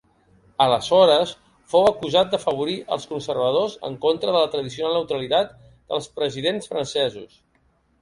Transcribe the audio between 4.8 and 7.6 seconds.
neutralitat dels presidents francesos.